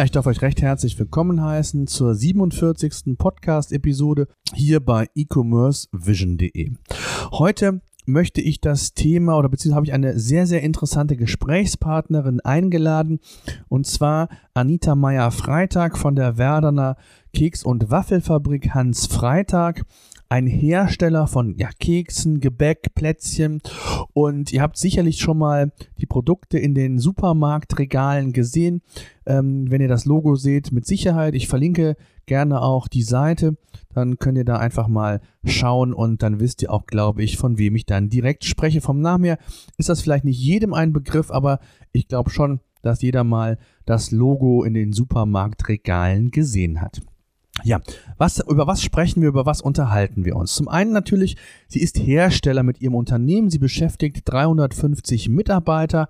[0.00, 3.18] Ja, ich darf euch recht herzlich willkommen heißen zur 47.
[3.18, 6.70] Podcast-Episode hier bei e-commercevision.de.
[7.32, 13.20] Heute möchte ich das Thema oder beziehungsweise habe ich eine sehr, sehr interessante Gesprächspartnerin eingeladen
[13.68, 16.96] und zwar Anita Meyer-Freitag von der Werdener
[17.34, 19.84] Keks- und Waffelfabrik Hans Freitag
[20.30, 23.60] ein Hersteller von ja, Keksen, Gebäck, Plätzchen
[24.12, 28.80] und ihr habt sicherlich schon mal die Produkte in den Supermarktregalen gesehen.
[29.30, 31.36] Ähm, wenn ihr das Logo seht, mit Sicherheit.
[31.36, 33.56] Ich verlinke gerne auch die Seite.
[33.94, 37.56] Dann könnt ihr da einfach mal schauen und dann wisst ihr auch, glaube ich, von
[37.56, 38.80] wem ich dann direkt spreche.
[38.80, 39.38] Vom Namen her
[39.78, 41.60] ist das vielleicht nicht jedem ein Begriff, aber
[41.92, 47.00] ich glaube schon, dass jeder mal das Logo in den Supermarktregalen gesehen hat.
[47.64, 47.80] Ja,
[48.18, 50.54] was, über was sprechen wir, über was unterhalten wir uns?
[50.54, 51.36] Zum einen natürlich,
[51.68, 56.08] sie ist Hersteller mit ihrem Unternehmen, sie beschäftigt 350 Mitarbeiter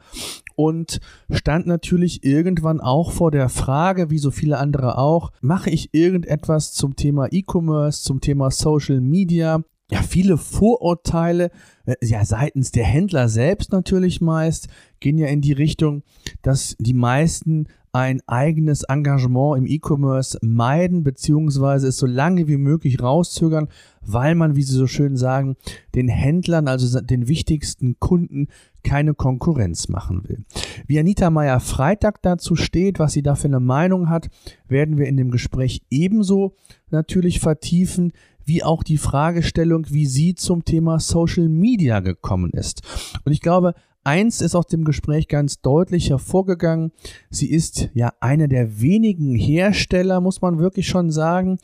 [0.57, 5.95] und stand natürlich irgendwann auch vor der Frage, wie so viele andere auch, mache ich
[5.95, 9.63] irgendetwas zum Thema E-Commerce, zum Thema Social Media?
[9.91, 11.51] Ja, viele Vorurteile,
[11.85, 14.69] äh, ja, seitens der Händler selbst natürlich meist,
[15.01, 16.05] gehen ja in die Richtung,
[16.43, 23.03] dass die meisten ein eigenes Engagement im E-Commerce meiden, beziehungsweise es so lange wie möglich
[23.03, 23.69] rauszögern,
[24.01, 25.57] weil man, wie Sie so schön sagen,
[25.95, 28.49] den Händlern, also den wichtigsten Kunden,
[28.85, 30.45] keine Konkurrenz machen will.
[30.87, 34.29] Wie Anita Meyer Freitag dazu steht, was sie da für eine Meinung hat,
[34.69, 36.55] werden wir in dem Gespräch ebenso
[36.91, 38.13] natürlich vertiefen,
[38.45, 42.83] wie auch die Fragestellung, wie sie zum Thema Social Media gekommen ist.
[43.25, 46.93] Und ich glaube, Eins ist aus dem Gespräch ganz deutlich hervorgegangen.
[47.29, 51.59] Sie ist ja einer der wenigen Hersteller, muss man wirklich schon sagen,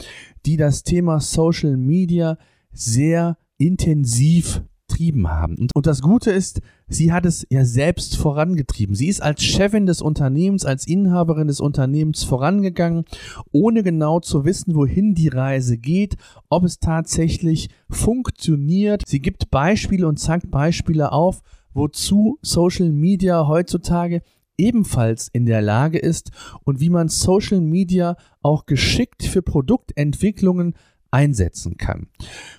[0.44, 2.36] die das Thema Social Media
[2.72, 4.62] sehr intensiv
[4.96, 5.56] getrieben haben.
[5.56, 8.94] Und, und das Gute ist, sie hat es ja selbst vorangetrieben.
[8.94, 13.04] Sie ist als Chefin des Unternehmens, als Inhaberin des Unternehmens vorangegangen,
[13.52, 16.16] ohne genau zu wissen, wohin die Reise geht,
[16.48, 19.02] ob es tatsächlich funktioniert.
[19.06, 21.42] Sie gibt Beispiele und zeigt Beispiele auf,
[21.76, 24.22] wozu Social Media heutzutage
[24.58, 26.30] ebenfalls in der Lage ist
[26.64, 30.74] und wie man Social Media auch geschickt für Produktentwicklungen
[31.10, 32.08] einsetzen kann.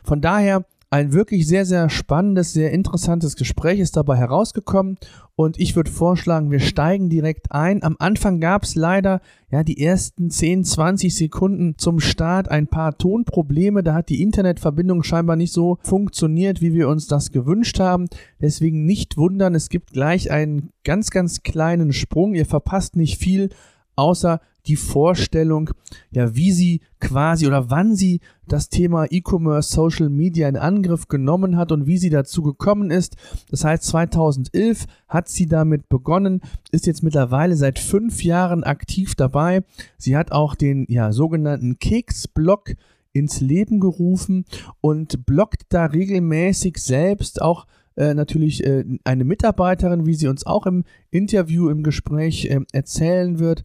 [0.03, 4.97] Von daher ein wirklich sehr, sehr spannendes, sehr interessantes Gespräch ist dabei herausgekommen
[5.35, 7.83] und ich würde vorschlagen, wir steigen direkt ein.
[7.83, 9.21] Am Anfang gab es leider
[9.51, 13.83] ja die ersten 10, 20 Sekunden zum Start ein paar Tonprobleme.
[13.83, 18.07] Da hat die Internetverbindung scheinbar nicht so funktioniert, wie wir uns das gewünscht haben.
[18.41, 22.33] Deswegen nicht wundern, es gibt gleich einen ganz, ganz kleinen Sprung.
[22.33, 23.49] Ihr verpasst nicht viel,
[23.95, 25.69] außer die Vorstellung,
[26.11, 31.57] ja, wie sie quasi oder wann sie das Thema E-Commerce, Social Media in Angriff genommen
[31.57, 33.15] hat und wie sie dazu gekommen ist.
[33.49, 36.41] Das heißt, 2011 hat sie damit begonnen,
[36.71, 39.63] ist jetzt mittlerweile seit fünf Jahren aktiv dabei.
[39.97, 42.75] Sie hat auch den ja, sogenannten Keks-Blog
[43.13, 44.45] ins Leben gerufen
[44.81, 47.65] und bloggt da regelmäßig selbst auch
[47.97, 53.39] äh, natürlich äh, eine Mitarbeiterin, wie sie uns auch im Interview, im Gespräch äh, erzählen
[53.39, 53.63] wird.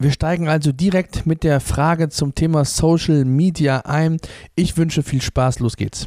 [0.00, 4.18] Wir steigen also direkt mit der Frage zum Thema Social Media ein.
[4.54, 6.06] Ich wünsche viel Spaß, los geht's.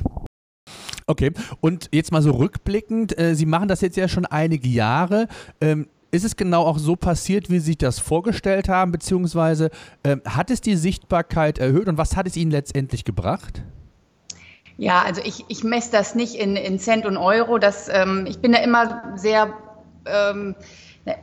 [1.07, 5.27] Okay, und jetzt mal so rückblickend, äh, Sie machen das jetzt ja schon einige Jahre.
[5.59, 9.71] Ähm, ist es genau auch so passiert, wie Sie sich das vorgestellt haben, beziehungsweise
[10.05, 13.61] ähm, hat es die Sichtbarkeit erhöht und was hat es Ihnen letztendlich gebracht?
[14.77, 17.57] Ja, also ich, ich messe das nicht in, in Cent und Euro.
[17.57, 19.53] Das, ähm, ich bin da immer sehr
[20.05, 20.55] ähm,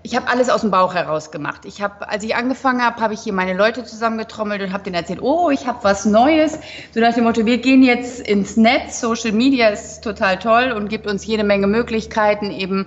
[0.02, 1.64] ich habe alles aus dem Bauch heraus gemacht.
[1.64, 4.96] Ich habe, als ich angefangen habe, habe ich hier meine Leute zusammengetrommelt und habe denen
[4.96, 6.58] erzählt, oh, ich habe was Neues.
[6.92, 10.88] So nach dem Motto, wir gehen jetzt ins Netz, Social Media ist total toll und
[10.88, 12.86] gibt uns jede Menge Möglichkeiten, eben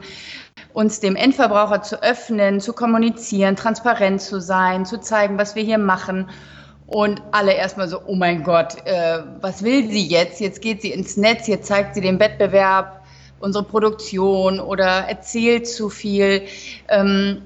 [0.74, 5.78] uns dem Endverbraucher zu öffnen, zu kommunizieren, transparent zu sein, zu zeigen, was wir hier
[5.78, 6.30] machen.
[6.88, 10.42] Und alle erstmal so, oh mein Gott, äh, was will sie jetzt?
[10.42, 13.01] Jetzt geht sie ins Netz, jetzt zeigt sie den Wettbewerb
[13.42, 16.44] unsere Produktion oder erzählt zu viel.
[16.88, 17.42] Ähm,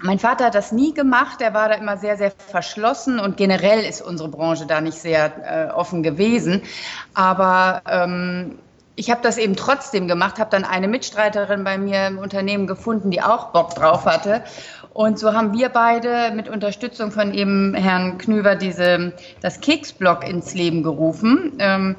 [0.00, 3.80] mein Vater hat das nie gemacht, er war da immer sehr, sehr verschlossen und generell
[3.80, 6.62] ist unsere Branche da nicht sehr äh, offen gewesen.
[7.14, 8.58] Aber ähm,
[8.96, 13.10] ich habe das eben trotzdem gemacht, habe dann eine Mitstreiterin bei mir im Unternehmen gefunden,
[13.10, 14.44] die auch Bock drauf hatte.
[14.92, 20.54] Und so haben wir beide mit Unterstützung von eben Herrn Knüver diese, das Keksblog ins
[20.54, 21.54] Leben gerufen.
[21.58, 21.96] Ähm,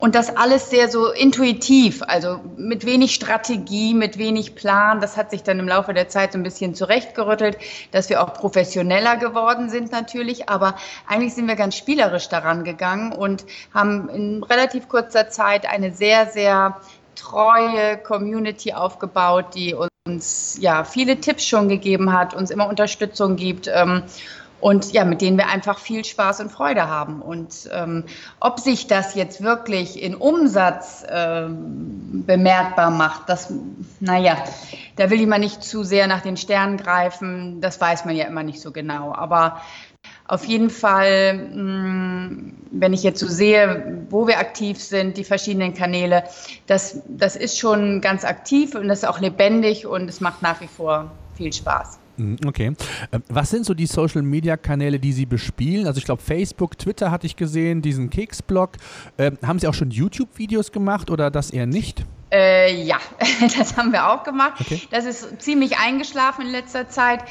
[0.00, 5.00] und das alles sehr so intuitiv, also mit wenig Strategie, mit wenig Plan.
[5.00, 7.58] Das hat sich dann im Laufe der Zeit so ein bisschen zurechtgerüttelt,
[7.92, 10.48] dass wir auch professioneller geworden sind natürlich.
[10.48, 10.76] Aber
[11.06, 13.44] eigentlich sind wir ganz spielerisch daran gegangen und
[13.74, 16.80] haben in relativ kurzer Zeit eine sehr, sehr
[17.14, 19.76] treue Community aufgebaut, die
[20.06, 23.70] uns ja viele Tipps schon gegeben hat, uns immer Unterstützung gibt.
[23.72, 24.04] Ähm,
[24.60, 27.22] und ja, mit denen wir einfach viel Spaß und Freude haben.
[27.22, 28.04] Und ähm,
[28.40, 33.52] ob sich das jetzt wirklich in Umsatz ähm, bemerkbar macht, das,
[34.00, 34.36] naja,
[34.96, 38.26] da will ich mal nicht zu sehr nach den Sternen greifen, das weiß man ja
[38.26, 39.14] immer nicht so genau.
[39.14, 39.60] Aber
[40.26, 45.74] auf jeden Fall, mm, wenn ich jetzt so sehe, wo wir aktiv sind, die verschiedenen
[45.74, 46.24] Kanäle,
[46.66, 50.60] das, das ist schon ganz aktiv und das ist auch lebendig und es macht nach
[50.60, 51.99] wie vor viel Spaß.
[52.20, 52.72] Mhm, okay.
[53.12, 55.86] Ähm, was sind so die Social Media Kanäle, die Sie bespielen?
[55.86, 58.72] Also ich glaube Facebook, Twitter hatte ich gesehen, diesen Keksblog.
[59.18, 62.04] Ähm, haben Sie auch schon YouTube-Videos gemacht oder das eher nicht?
[62.30, 62.98] Äh, ja,
[63.58, 64.60] das haben wir auch gemacht.
[64.60, 64.82] Okay.
[64.90, 67.24] Das ist ziemlich eingeschlafen in letzter Zeit.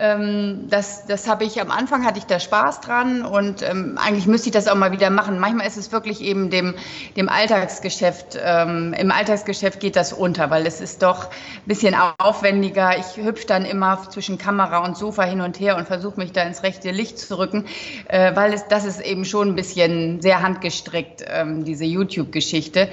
[0.00, 4.26] Ähm, das das habe ich am Anfang hatte ich da Spaß dran und ähm, eigentlich
[4.26, 5.38] müsste ich das auch mal wieder machen.
[5.38, 6.74] Manchmal ist es wirklich eben dem,
[7.16, 12.96] dem Alltagsgeschäft, ähm, im Alltagsgeschäft geht das unter, weil es ist doch ein bisschen aufwendiger.
[12.98, 16.42] Ich hüpfe dann immer zwischen Kamera und Sofa hin und her und versuche mich da
[16.42, 17.66] ins rechte Licht zu rücken,
[18.08, 22.88] äh, weil es, das ist eben schon ein bisschen sehr handgestrickt, ähm, diese YouTube-Geschichte.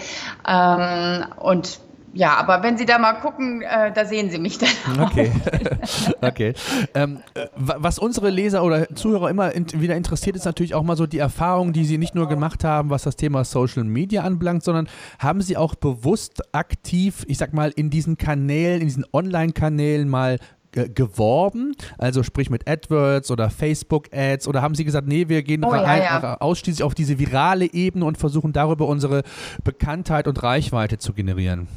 [0.47, 1.79] Ähm, und
[2.13, 4.69] ja, aber wenn Sie da mal gucken, äh, da sehen Sie mich dann.
[4.99, 5.11] Auch.
[5.11, 5.31] Okay.
[6.21, 6.53] okay.
[6.93, 7.19] Ähm,
[7.55, 11.19] was unsere Leser oder Zuhörer immer in, wieder interessiert, ist natürlich auch mal so die
[11.19, 14.87] Erfahrung, die Sie nicht nur gemacht haben, was das Thema Social Media anbelangt, sondern
[15.19, 20.37] haben Sie auch bewusst aktiv, ich sag mal, in diesen Kanälen, in diesen Online-Kanälen mal
[20.71, 25.73] geworben, also sprich mit AdWords oder Facebook-Ads oder haben Sie gesagt, nee, wir gehen oh,
[25.73, 26.37] ja, ja.
[26.39, 29.23] ausschließlich auf diese virale Ebene und versuchen darüber unsere
[29.63, 31.67] Bekanntheit und Reichweite zu generieren?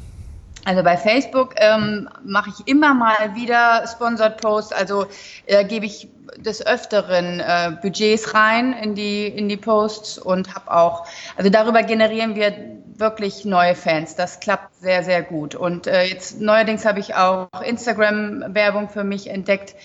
[0.63, 5.07] Also bei Facebook ähm, mache ich immer mal wieder Sponsored Posts, also
[5.47, 10.71] äh, gebe ich des Öfteren äh, Budgets rein in die, in die Posts und habe
[10.71, 12.53] auch, also darüber generieren wir
[12.95, 14.15] wirklich neue Fans.
[14.15, 15.55] Das klappt sehr, sehr gut.
[15.55, 19.75] Und äh, jetzt neuerdings habe ich auch Instagram-Werbung für mich entdeckt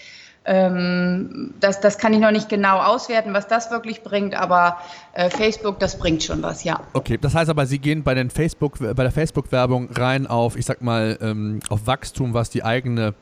[0.46, 4.78] ähm, das, das kann ich noch nicht genau auswerten, was das wirklich bringt, aber
[5.12, 6.80] äh, Facebook, das bringt schon was, ja.
[6.92, 10.64] Okay, das heißt aber, Sie gehen bei, den Facebook, bei der Facebook-Werbung rein auf, ich
[10.64, 13.14] sag mal, ähm, auf Wachstum, was die eigene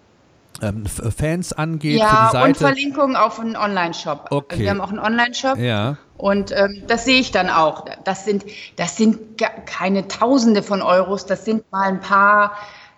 [0.63, 4.29] ähm, Fans angeht ja, und Verlinkungen auf einen Online-Shop.
[4.31, 4.61] Okay.
[4.61, 5.57] Wir haben auch einen Online-Shop.
[5.59, 5.97] Ja.
[6.17, 7.87] Und ähm, das sehe ich dann auch.
[8.05, 8.45] Das sind,
[8.77, 9.19] das sind
[9.67, 12.53] keine Tausende von Euros, das sind mal ein paar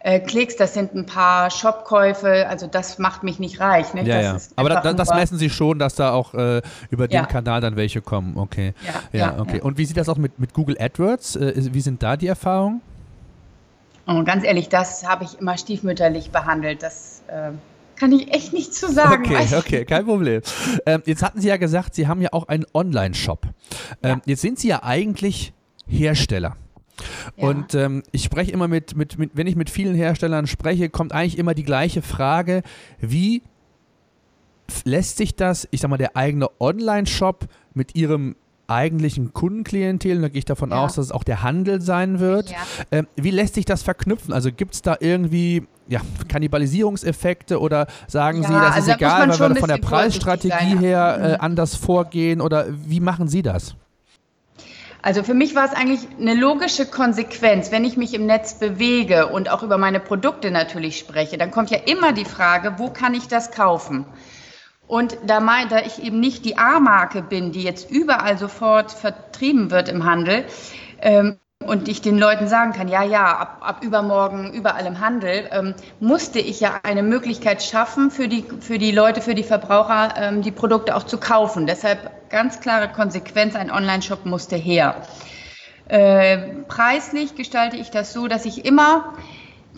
[0.07, 3.93] äh, Klicks, das sind ein paar Shopkäufe, also das macht mich nicht reich.
[3.93, 4.05] Ne?
[4.05, 4.37] Ja, ja.
[4.55, 7.27] Aber da, das messen Sie schon, dass da auch äh, über den ja.
[7.27, 8.37] Kanal dann welche kommen.
[8.37, 8.73] Okay.
[9.13, 9.61] Ja, ja, okay.
[9.61, 11.35] Und wie sieht das auch mit, mit Google AdWords?
[11.35, 12.83] Äh, wie sind da die Erfahrungen?
[14.07, 16.85] Und ganz ehrlich, das habe ich immer stiefmütterlich behandelt.
[16.85, 17.51] Das äh,
[17.97, 19.25] kann ich echt nicht zu sagen.
[19.25, 20.41] Okay, okay, kein Problem.
[20.87, 23.45] Ähm, jetzt hatten Sie ja gesagt, Sie haben ja auch einen Online-Shop.
[24.05, 25.53] Ähm, jetzt sind Sie ja eigentlich
[25.89, 26.55] Hersteller.
[27.37, 31.13] Und ähm, ich spreche immer mit, mit, mit, wenn ich mit vielen Herstellern spreche, kommt
[31.13, 32.63] eigentlich immer die gleiche Frage,
[33.01, 33.43] wie
[34.85, 38.37] lässt sich das, ich sag mal, der eigene Online-Shop mit ihrem
[38.69, 40.85] eigentlichen Kundenklientel, da gehe ich davon ja.
[40.85, 42.51] aus, dass es auch der Handel sein wird.
[42.51, 42.57] Ja.
[42.91, 44.33] Ähm, wie lässt sich das verknüpfen?
[44.33, 49.39] Also gibt es da irgendwie ja, Kannibalisierungseffekte oder sagen ja, Sie, das also ist egal,
[49.39, 51.41] weil wir von der Preisstrategie her äh, mhm.
[51.41, 53.77] anders vorgehen oder wie machen Sie das?
[55.07, 59.29] Also für mich war es eigentlich eine logische Konsequenz, wenn ich mich im Netz bewege
[59.29, 63.15] und auch über meine Produkte natürlich spreche, dann kommt ja immer die Frage, wo kann
[63.15, 64.05] ich das kaufen?
[64.89, 69.71] Und da, mein, da ich eben nicht die A-Marke bin, die jetzt überall sofort vertrieben
[69.71, 70.45] wird im Handel,
[71.01, 75.49] ähm, und ich den Leuten sagen kann, ja, ja, ab, ab übermorgen überall im Handel,
[75.51, 80.15] ähm, musste ich ja eine Möglichkeit schaffen, für die, für die Leute, für die Verbraucher
[80.17, 81.67] ähm, die Produkte auch zu kaufen.
[81.67, 85.03] Deshalb ganz klare Konsequenz, ein Online-Shop musste her.
[85.89, 89.15] Äh, preislich gestalte ich das so, dass ich immer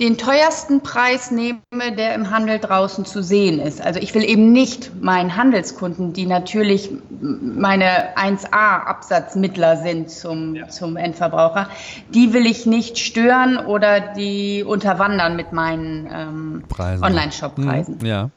[0.01, 1.61] den teuersten Preis nehme,
[1.97, 3.81] der im Handel draußen zu sehen ist.
[3.81, 6.91] Also ich will eben nicht meinen Handelskunden, die natürlich
[7.21, 10.69] meine 1A-Absatzmittler sind zum, ja.
[10.69, 11.69] zum Endverbraucher,
[12.15, 18.01] die will ich nicht stören oder die unterwandern mit meinen ähm, Online-Shop-Preisen.
[18.01, 18.31] Hm, ja.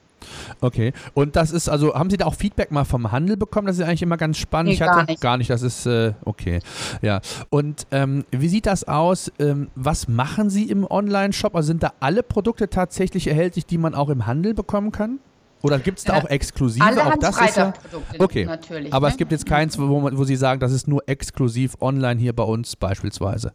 [0.62, 0.94] Okay.
[1.14, 3.68] Und das ist, also haben Sie da auch Feedback mal vom Handel bekommen?
[3.68, 4.70] Das ist eigentlich immer ganz spannend.
[4.70, 5.22] Nee, ich hatte gar nicht.
[5.22, 6.60] gar nicht, das ist äh, okay.
[7.02, 7.20] Ja.
[7.50, 9.32] Und ähm, wie sieht das aus?
[9.40, 11.56] Ähm, was machen Sie im Online-Shop?
[11.56, 15.20] Also sind da alle Produkte tatsächlich erhältlich, die man auch im Handel bekommen kann?
[15.64, 16.84] Oder gibt es da auch exklusive?
[16.84, 17.74] Alle auch das ist ja,
[18.18, 18.46] okay.
[18.46, 18.94] natürlich.
[18.94, 19.12] Aber ne?
[19.12, 22.44] es gibt jetzt keins, wo, wo Sie sagen, das ist nur exklusiv online hier bei
[22.44, 23.54] uns beispielsweise.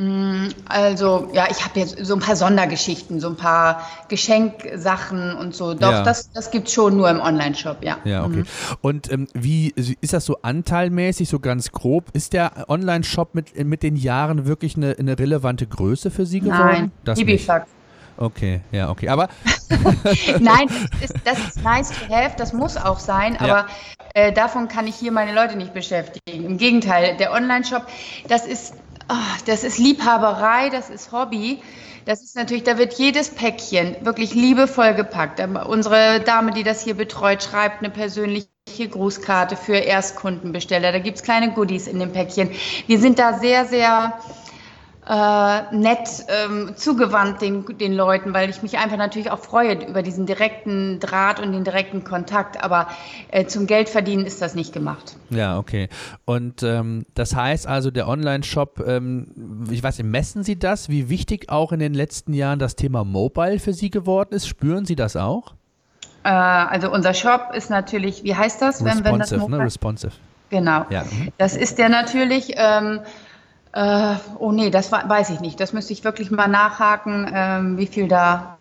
[0.00, 5.56] Mm, also, ja, ich habe jetzt so ein paar Sondergeschichten, so ein paar Geschenksachen und
[5.56, 5.74] so.
[5.74, 6.02] Doch, ja.
[6.04, 7.96] das, das gibt es schon nur im Online-Shop, ja.
[8.04, 8.42] Ja, okay.
[8.42, 8.46] Mhm.
[8.80, 12.10] Und ähm, wie ist das so anteilmäßig, so ganz grob?
[12.12, 16.60] Ist der Online-Shop mit, mit den Jahren wirklich eine, eine relevante Größe für Sie geworden?
[16.60, 17.68] Nein, das Ibifax.
[18.18, 19.08] Okay, ja, okay.
[19.08, 19.28] Aber
[20.40, 20.68] Nein,
[21.00, 23.66] das ist, das ist nice to have, das muss auch sein, aber ja.
[24.14, 26.44] äh, davon kann ich hier meine Leute nicht beschäftigen.
[26.44, 27.86] Im Gegenteil, der Online-Shop,
[28.28, 28.74] das ist,
[29.08, 29.14] oh,
[29.46, 31.60] das ist Liebhaberei, das ist Hobby.
[32.04, 35.40] Das ist natürlich, da wird jedes Päckchen wirklich liebevoll gepackt.
[35.40, 38.48] Unsere Dame, die das hier betreut, schreibt eine persönliche
[38.90, 40.92] Grußkarte für Erstkundenbesteller.
[40.92, 42.50] Da gibt es kleine Goodies in dem Päckchen.
[42.86, 44.18] Wir sind da sehr, sehr
[45.08, 50.02] äh, nett ähm, zugewandt den, den Leuten, weil ich mich einfach natürlich auch freue über
[50.02, 52.62] diesen direkten Draht und den direkten Kontakt.
[52.62, 52.88] Aber
[53.30, 55.16] äh, zum Geldverdienen ist das nicht gemacht.
[55.30, 55.88] Ja, okay.
[56.26, 61.08] Und ähm, das heißt also, der Online-Shop, ähm, ich weiß nicht, messen Sie das, wie
[61.08, 64.46] wichtig auch in den letzten Jahren das Thema Mobile für Sie geworden ist?
[64.46, 65.54] Spüren Sie das auch?
[66.22, 68.84] Äh, also unser Shop ist natürlich, wie heißt das?
[68.84, 69.58] Responsive, wenn, wenn das ne?
[69.58, 70.12] Responsive.
[70.50, 70.84] Genau.
[70.90, 71.04] Ja.
[71.04, 71.28] Mhm.
[71.38, 72.52] Das ist der natürlich.
[72.56, 73.00] Ähm,
[73.72, 75.60] äh, oh nee, das weiß ich nicht.
[75.60, 78.58] Das müsste ich wirklich mal nachhaken, ähm, wie viel da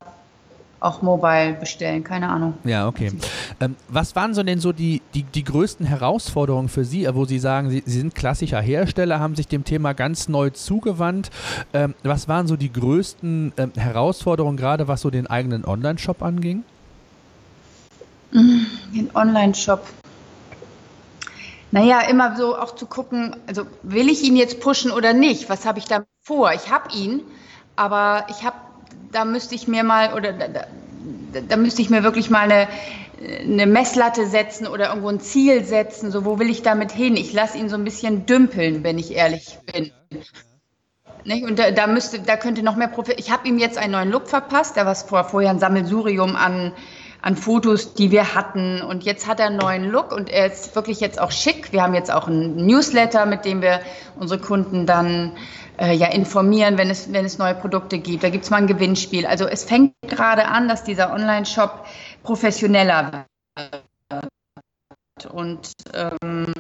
[0.80, 2.54] auch mobile bestellen, keine Ahnung.
[2.64, 3.12] Ja, okay.
[3.60, 7.40] Ähm, was waren so denn so die, die, die größten Herausforderungen für Sie, wo Sie
[7.40, 11.32] sagen, Sie, Sie sind klassischer Hersteller, haben sich dem Thema ganz neu zugewandt.
[11.74, 16.64] Ähm, was waren so die größten ähm, Herausforderungen, gerade was so den eigenen Online-Shop anging?
[18.32, 19.84] Den Online-Shop.
[21.72, 25.50] Naja, immer so auch zu gucken, also will ich ihn jetzt pushen oder nicht?
[25.50, 26.54] Was habe ich da vor?
[26.54, 27.22] Ich habe ihn,
[27.76, 28.56] aber ich habe,
[29.12, 30.62] da müsste ich mir mal, oder da, da,
[31.42, 32.68] da müsste ich mir wirklich mal eine,
[33.20, 36.12] eine Messlatte setzen oder irgendwo ein Ziel setzen.
[36.12, 37.18] So, wo will ich damit hin?
[37.18, 39.92] Ich lasse ihn so ein bisschen dümpeln, wenn ich ehrlich bin.
[41.26, 41.44] Nicht?
[41.46, 43.20] Und da, da, müsste, da könnte noch mehr Profit.
[43.20, 44.78] Ich habe ihm jetzt einen neuen Look verpasst.
[44.78, 46.72] Da war vor, vorher ein Sammelsurium an
[47.22, 48.82] an Fotos, die wir hatten.
[48.82, 51.72] Und jetzt hat er einen neuen Look und er ist wirklich jetzt auch schick.
[51.72, 53.82] Wir haben jetzt auch einen Newsletter, mit dem wir
[54.20, 55.34] unsere Kunden dann
[55.80, 58.24] äh, ja informieren, wenn es, wenn es neue Produkte gibt.
[58.24, 59.26] Da gibt es mal ein Gewinnspiel.
[59.26, 61.86] Also es fängt gerade an, dass dieser Online-Shop
[62.24, 65.26] professioneller wird.
[65.32, 66.54] Und ähm,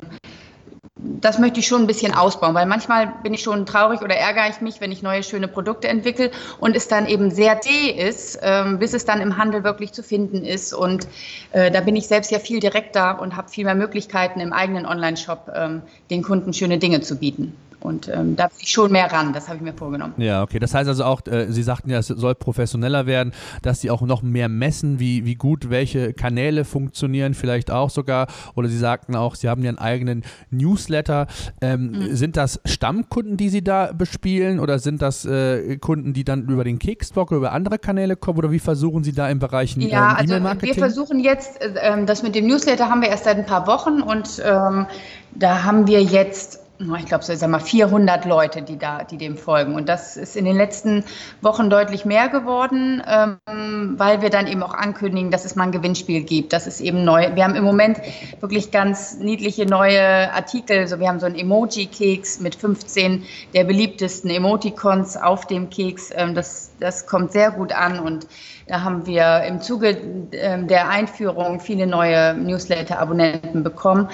[0.99, 4.49] das möchte ich schon ein bisschen ausbauen, weil manchmal bin ich schon traurig oder ärgere
[4.49, 8.39] ich mich, wenn ich neue schöne Produkte entwickle und es dann eben sehr zäh ist,
[8.41, 10.73] ähm, bis es dann im Handel wirklich zu finden ist.
[10.73, 11.07] Und
[11.51, 14.85] äh, da bin ich selbst ja viel direkter und habe viel mehr Möglichkeiten im eigenen
[14.85, 17.55] Online-Shop ähm, den Kunden schöne Dinge zu bieten.
[17.87, 20.13] Und ähm, da bin ich schon mehr ran, das habe ich mir vorgenommen.
[20.17, 20.59] Ja, okay.
[20.59, 24.01] Das heißt also auch, äh, Sie sagten ja, es soll professioneller werden, dass Sie auch
[24.01, 28.27] noch mehr messen, wie, wie gut welche Kanäle funktionieren, vielleicht auch sogar.
[28.55, 31.27] Oder Sie sagten auch, Sie haben ja einen eigenen Newsletter.
[31.61, 32.15] Ähm, mhm.
[32.15, 36.65] Sind das Stammkunden, die Sie da bespielen oder sind das äh, Kunden, die dann über
[36.65, 38.37] den Kicksblog oder über andere Kanäle kommen?
[38.37, 40.69] Oder wie versuchen Sie da im Bereich ja, ähm, E-Mail-Marketing?
[40.69, 43.65] Also wir versuchen jetzt, äh, das mit dem Newsletter haben wir erst seit ein paar
[43.65, 44.87] Wochen und ähm,
[45.33, 49.35] da haben wir jetzt ich glaube, so sag mal 400 Leute, die da, die dem
[49.35, 49.73] folgen.
[49.73, 51.03] Und das ist in den letzten
[51.41, 55.71] Wochen deutlich mehr geworden, ähm, weil wir dann eben auch ankündigen, dass es mal ein
[55.71, 56.53] Gewinnspiel gibt.
[56.53, 57.35] Das ist eben neu.
[57.35, 57.99] Wir haben im Moment
[58.39, 60.79] wirklich ganz niedliche neue Artikel.
[60.79, 66.11] Also wir haben so einen Emoji-Keks mit 15 der beliebtesten Emoticons auf dem Keks.
[66.15, 68.27] Ähm, das, das kommt sehr gut an und
[68.67, 69.97] da haben wir im Zuge
[70.33, 74.09] ähm, der Einführung viele neue Newsletter-Abonnenten bekommen.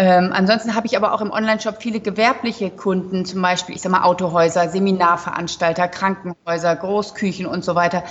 [0.00, 3.92] Ähm, ansonsten habe ich aber auch im Online-Shop viele gewerbliche Kunden, zum Beispiel, ich sage
[3.94, 8.02] mal Autohäuser, Seminarveranstalter, Krankenhäuser, Großküchen und so weiter.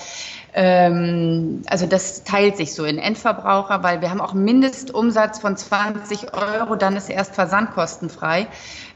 [0.54, 5.56] Ähm, also das teilt sich so in Endverbraucher, weil wir haben auch einen Mindestumsatz von
[5.56, 8.48] 20 Euro, dann ist erst versandkostenfrei.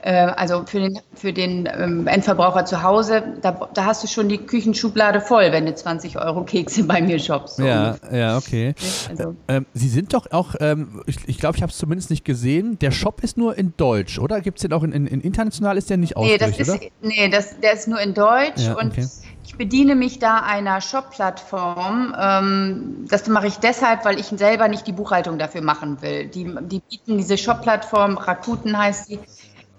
[0.01, 4.27] Äh, also für den, für den ähm, Endverbraucher zu Hause, da, da hast du schon
[4.27, 7.59] die Küchenschublade voll, wenn du 20 Euro Kekse bei mir shoppst.
[7.59, 8.75] Ja, ja, okay.
[9.09, 9.35] Also.
[9.47, 12.25] Ähm, Sie sind doch auch, ähm, ich glaube, ich, glaub, ich habe es zumindest nicht
[12.25, 14.41] gesehen, der Shop ist nur in Deutsch, oder?
[14.41, 16.79] Gibt es den auch in, in, in, international, ist der nicht nee, das ist, oder?
[17.01, 18.85] Nee, das, der ist nur in Deutsch ja, okay.
[18.85, 19.09] und
[19.45, 22.15] ich bediene mich da einer Shop-Plattform.
[22.17, 26.27] Ähm, das mache ich deshalb, weil ich selber nicht die Buchhaltung dafür machen will.
[26.27, 29.19] Die, die bieten diese Shop-Plattform, Rakuten heißt die,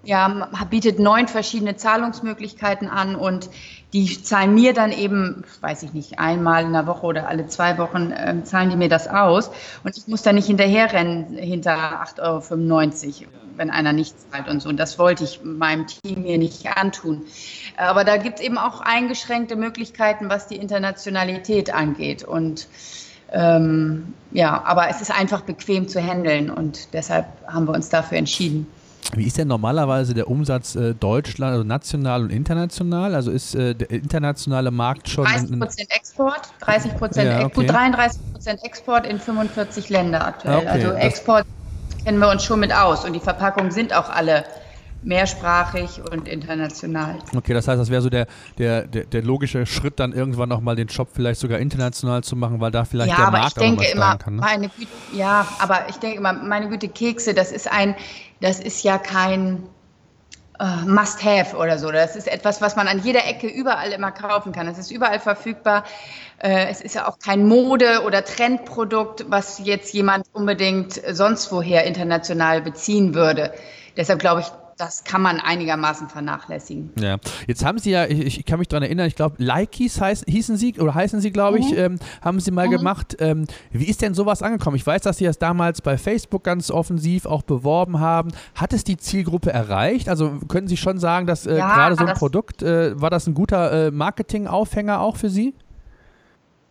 [0.03, 3.49] ja, bietet neun verschiedene Zahlungsmöglichkeiten an und
[3.91, 7.77] die zahlen mir dann eben, weiß ich nicht, einmal in der Woche oder alle zwei
[7.77, 9.49] Wochen äh, zahlen die mir das aus
[9.83, 14.69] und ich muss da nicht hinterherrennen hinter 8,95 Euro, wenn einer nicht zahlt und so.
[14.69, 17.23] Und das wollte ich meinem Team hier nicht antun.
[17.77, 22.67] Aber da gibt es eben auch eingeschränkte Möglichkeiten, was die Internationalität angeht und
[23.31, 28.17] ähm, ja, aber es ist einfach bequem zu handeln und deshalb haben wir uns dafür
[28.17, 28.67] entschieden.
[29.13, 33.13] Wie ist denn normalerweise der Umsatz äh, Deutschland, also national und international?
[33.13, 35.25] Also ist äh, der internationale Markt schon.
[35.25, 37.65] 30 Prozent Export, 30 Prozent ja, okay.
[37.65, 40.57] 33 Prozent Export in 45 Länder aktuell.
[40.57, 41.45] Okay, also Export
[42.05, 44.45] kennen wir uns schon mit aus und die Verpackungen sind auch alle
[45.01, 47.17] mehrsprachig und international.
[47.35, 50.75] Okay, das heißt, das wäre so der, der, der, der, logische Schritt, dann irgendwann nochmal
[50.75, 53.61] den Shop vielleicht sogar international zu machen, weil da vielleicht ja, der aber Markt ich
[53.61, 54.35] denke immer, kann.
[54.35, 54.41] Ne?
[54.41, 57.95] Meine Güte, ja, aber ich denke immer, meine Güte, Kekse, das ist ein,
[58.41, 59.63] das ist ja kein
[60.59, 61.91] uh, Must-Have oder so.
[61.91, 64.67] Das ist etwas, was man an jeder Ecke überall immer kaufen kann.
[64.67, 65.83] Es ist überall verfügbar.
[66.43, 71.85] Uh, es ist ja auch kein Mode- oder Trendprodukt, was jetzt jemand unbedingt sonst woher
[71.85, 73.53] international beziehen würde.
[73.97, 76.91] Deshalb glaube ich, das kann man einigermaßen vernachlässigen.
[76.99, 77.17] Ja,
[77.47, 80.57] jetzt haben Sie ja, ich, ich kann mich daran erinnern, ich glaube, Likes heiß, hießen
[80.57, 81.77] Sie oder heißen Sie, glaube ich, mhm.
[81.77, 82.71] ähm, haben Sie mal mhm.
[82.71, 83.15] gemacht.
[83.19, 84.75] Ähm, wie ist denn sowas angekommen?
[84.75, 88.31] Ich weiß, dass Sie das damals bei Facebook ganz offensiv auch beworben haben.
[88.53, 90.09] Hat es die Zielgruppe erreicht?
[90.09, 93.27] Also können Sie schon sagen, dass äh, ja, gerade so ein Produkt, äh, war das
[93.27, 95.53] ein guter äh, Marketing-Aufhänger auch für Sie?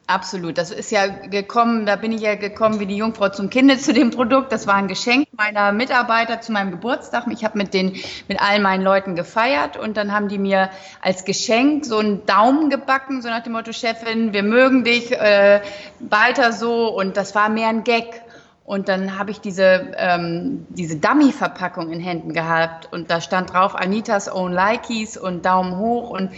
[0.07, 0.59] Absolut.
[0.59, 3.95] Das ist ja gekommen, da bin ich ja gekommen wie die Jungfrau zum Kinde zu
[3.95, 4.53] dem Produkt.
[4.53, 7.25] Das war ein Geschenk meiner Mitarbeiter zu meinem Geburtstag.
[7.31, 7.97] Ich habe mit den,
[8.29, 10.69] mit all meinen Leuten gefeiert und dann haben die mir
[11.01, 15.63] als Geschenk so einen Daumen gebacken, so nach dem Motto, Chefin, wir mögen dich, äh,
[16.01, 16.95] weiter so.
[16.95, 18.24] Und das war mehr ein Gag.
[18.65, 23.75] Und dann habe ich diese, ähm, diese Dummy-Verpackung in Händen gehabt und da stand drauf
[23.75, 26.31] Anitas Own Likeys und Daumen hoch und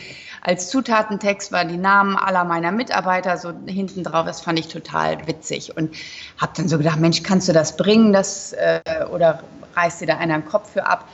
[0.42, 4.26] als Zutatentext waren die Namen aller meiner Mitarbeiter so hinten drauf.
[4.26, 5.94] Das fand ich total witzig und
[6.36, 8.80] habe dann so gedacht, Mensch, kannst du das bringen, das äh,
[9.12, 9.44] oder
[9.76, 11.04] reißt dir da einer den Kopf für ab?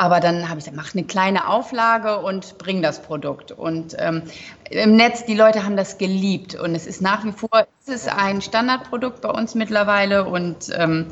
[0.00, 3.52] Aber dann habe ich gesagt, mach eine kleine Auflage und bring das Produkt.
[3.52, 4.22] Und ähm,
[4.70, 8.08] im Netz, die Leute haben das geliebt und es ist nach wie vor, es ist
[8.08, 11.08] ein Standardprodukt bei uns mittlerweile und ähm,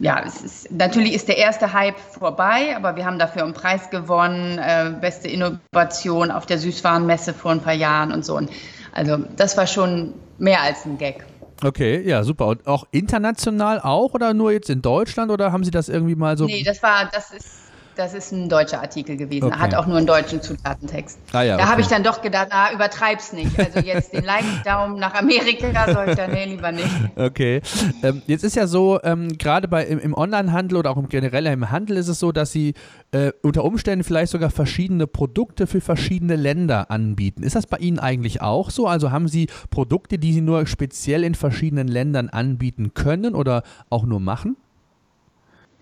[0.00, 3.90] ja, es ist, natürlich ist der erste Hype vorbei, aber wir haben dafür einen Preis
[3.90, 8.36] gewonnen, äh, beste Innovation auf der Süßwarenmesse vor ein paar Jahren und so.
[8.36, 8.50] Und
[8.90, 11.24] also das war schon mehr als ein Gag.
[11.62, 12.48] Okay, ja, super.
[12.48, 16.36] Und auch international auch oder nur jetzt in Deutschland oder haben Sie das irgendwie mal
[16.36, 16.46] so?
[16.46, 17.61] Nee, das war, das ist
[17.96, 19.46] das ist ein deutscher Artikel gewesen.
[19.46, 19.58] Okay.
[19.58, 21.18] Hat auch nur einen deutschen Zutatentext.
[21.32, 21.72] Ah, ja, da okay.
[21.72, 23.58] habe ich dann doch gedacht, na, übertreib's nicht.
[23.58, 26.88] Also jetzt den Like-Daumen nach Amerika soll ich dann, nee, lieber nicht.
[27.16, 27.60] Okay.
[28.02, 31.46] Ähm, jetzt ist ja so, ähm, gerade bei im, im Onlinehandel oder auch im generell
[31.46, 32.74] im Handel ist es so, dass sie
[33.12, 37.42] äh, unter Umständen vielleicht sogar verschiedene Produkte für verschiedene Länder anbieten.
[37.42, 38.86] Ist das bei Ihnen eigentlich auch so?
[38.86, 44.04] Also haben Sie Produkte, die Sie nur speziell in verschiedenen Ländern anbieten können oder auch
[44.04, 44.56] nur machen?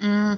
[0.01, 0.35] Mm.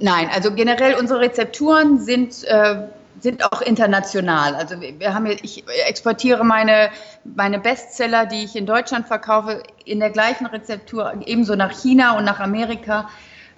[0.00, 2.82] Nein, also generell unsere Rezepturen sind, äh,
[3.20, 4.54] sind auch international.
[4.54, 6.90] Also wir haben ich exportiere meine,
[7.24, 12.24] meine Bestseller, die ich in Deutschland verkaufe, in der gleichen Rezeptur ebenso nach China und
[12.24, 13.08] nach Amerika.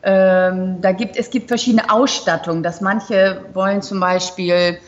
[0.02, 4.78] Ähm, da gibt, es gibt verschiedene Ausstattungen, dass manche wollen zum Beispiel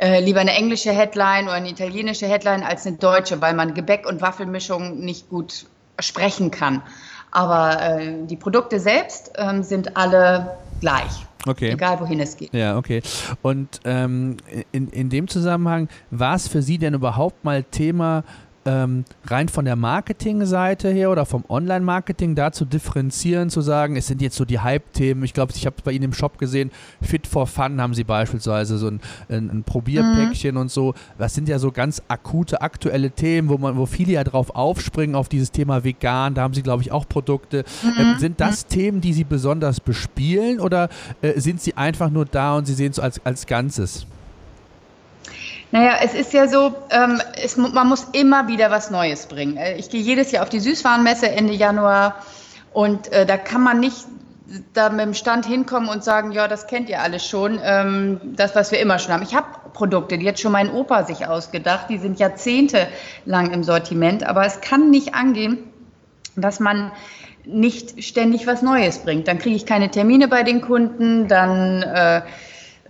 [0.00, 4.06] äh, lieber eine englische Headline oder eine italienische Headline als eine deutsche, weil man Gebäck-
[4.06, 5.66] und Waffelmischung nicht gut
[6.00, 6.82] sprechen kann.
[7.30, 11.26] Aber äh, die Produkte selbst ähm, sind alle gleich.
[11.46, 11.70] Okay.
[11.70, 12.52] Egal wohin es geht.
[12.52, 13.02] Ja, okay.
[13.42, 14.36] Und ähm,
[14.72, 18.24] in, in dem Zusammenhang, war es für Sie denn überhaupt mal Thema,
[18.68, 24.06] ähm, rein von der Marketingseite her oder vom Online-Marketing da zu differenzieren, zu sagen, es
[24.06, 25.24] sind jetzt so die Hype-Themen.
[25.24, 28.76] Ich glaube, ich habe bei Ihnen im Shop gesehen, Fit for Fun haben Sie beispielsweise
[28.76, 29.00] so ein,
[29.30, 30.60] ein, ein Probierpäckchen mhm.
[30.60, 30.94] und so.
[31.16, 35.16] Das sind ja so ganz akute, aktuelle Themen, wo man, wo viele ja drauf aufspringen
[35.16, 36.34] auf dieses Thema vegan.
[36.34, 37.64] Da haben Sie, glaube ich, auch Produkte.
[37.82, 37.92] Mhm.
[37.98, 38.68] Ähm, sind das mhm.
[38.68, 40.90] Themen, die Sie besonders bespielen oder
[41.22, 44.06] äh, sind Sie einfach nur da und Sie sehen es als, als Ganzes?
[45.70, 49.56] Naja, es ist ja so, ähm, es, man muss immer wieder was Neues bringen.
[49.56, 52.16] Äh, ich gehe jedes Jahr auf die Süßwarenmesse Ende Januar
[52.72, 54.06] und äh, da kann man nicht
[54.72, 58.54] da mit dem Stand hinkommen und sagen, ja, das kennt ihr alles schon, ähm, das,
[58.54, 59.22] was wir immer schon haben.
[59.22, 64.24] Ich habe Produkte, die hat schon mein Opa sich ausgedacht, die sind jahrzehntelang im Sortiment,
[64.24, 65.58] aber es kann nicht angehen,
[66.34, 66.92] dass man
[67.44, 69.28] nicht ständig was Neues bringt.
[69.28, 72.22] Dann kriege ich keine Termine bei den Kunden, dann äh,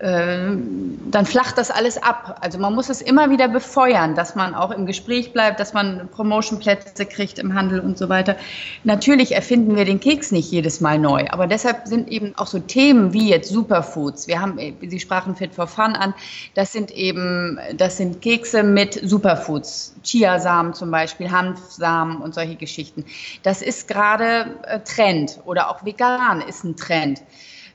[0.01, 2.39] dann flacht das alles ab.
[2.41, 6.09] Also man muss es immer wieder befeuern, dass man auch im Gespräch bleibt, dass man
[6.09, 8.37] Promotionplätze kriegt im Handel und so weiter.
[8.85, 12.61] Natürlich erfinden wir den Keks nicht jedes Mal neu, aber deshalb sind eben auch so
[12.61, 14.29] Themen wie jetzt Superfoods.
[14.29, 16.15] Wir haben, Sie sprachen Fit for Fun an.
[16.55, 23.05] Das sind eben, das sind Kekse mit Superfoods, Chiasamen zum Beispiel, Hanfsamen und solche Geschichten.
[23.43, 27.21] Das ist gerade äh, Trend oder auch vegan ist ein Trend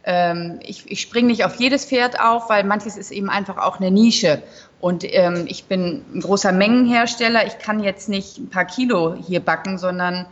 [0.04, 3.80] ähm, ich, ich springe nicht auf jedes Pferd auf, weil manches ist eben einfach auch
[3.80, 4.42] eine Nische.
[4.80, 7.48] Und ähm, ich bin ein großer Mengenhersteller.
[7.48, 10.26] Ich kann jetzt nicht ein paar Kilo hier backen, sondern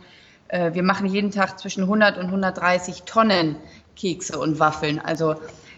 [0.48, 3.56] äh, wir machen jeden Tag zwischen 100 und 130 Tonnen
[3.96, 4.98] Kekse und Waffeln.
[4.98, 5.36] Also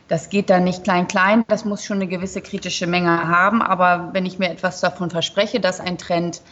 [0.08, 1.44] das geht dann nicht klein klein.
[1.46, 3.62] Das muss schon eine gewisse kritische Menge haben.
[3.62, 6.42] Aber wenn ich mir etwas davon verspreche, dass ein Trend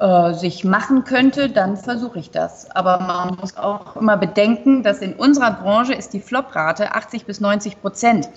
[0.00, 2.70] äh, sich machen könnte, dann versuche ich das.
[2.70, 7.40] Aber man muss auch immer bedenken, dass in unserer Branche ist die Floprate 80 bis
[7.40, 8.30] 90 Prozent.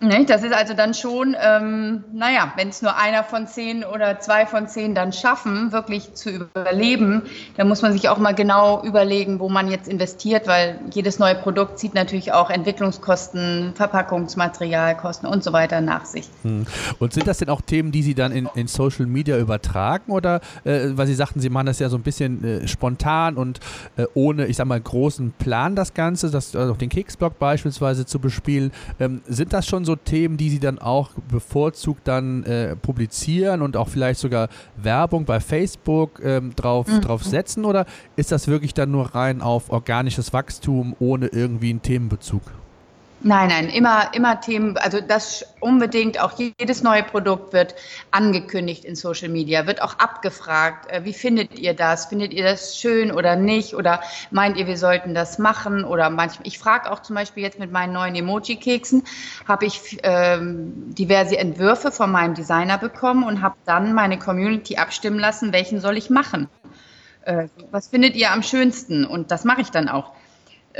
[0.00, 4.20] Ne, das ist also dann schon, ähm, naja, wenn es nur einer von zehn oder
[4.20, 7.22] zwei von zehn dann schaffen, wirklich zu überleben,
[7.56, 11.34] dann muss man sich auch mal genau überlegen, wo man jetzt investiert, weil jedes neue
[11.34, 16.28] Produkt zieht natürlich auch Entwicklungskosten, Verpackungsmaterialkosten und so weiter nach sich.
[16.42, 16.64] Hm.
[17.00, 20.40] Und sind das denn auch Themen, die Sie dann in, in Social Media übertragen oder,
[20.62, 23.58] äh, weil Sie sagten, Sie machen das ja so ein bisschen äh, spontan und
[23.96, 28.20] äh, ohne, ich sag mal, großen Plan das Ganze, das, also den Keksblock beispielsweise zu
[28.20, 33.62] bespielen, ähm, sind das schon so Themen, die Sie dann auch bevorzugt dann äh, publizieren
[33.62, 37.00] und auch vielleicht sogar Werbung bei Facebook ähm, drauf, mhm.
[37.00, 37.64] drauf setzen?
[37.64, 42.42] Oder ist das wirklich dann nur rein auf organisches Wachstum ohne irgendwie einen Themenbezug?
[43.20, 47.74] Nein, nein, immer, immer Themen, also das unbedingt, auch jedes neue Produkt wird
[48.12, 52.06] angekündigt in Social Media, wird auch abgefragt, äh, wie findet ihr das?
[52.06, 53.74] Findet ihr das schön oder nicht?
[53.74, 55.82] Oder meint ihr, wir sollten das machen?
[55.82, 59.02] Oder manchmal, ich frage auch zum Beispiel jetzt mit meinen neuen Emoji-Keksen,
[59.48, 65.18] habe ich ähm, diverse Entwürfe von meinem Designer bekommen und habe dann meine Community abstimmen
[65.18, 66.48] lassen, welchen soll ich machen?
[67.22, 69.04] Äh, was findet ihr am schönsten?
[69.04, 70.12] Und das mache ich dann auch.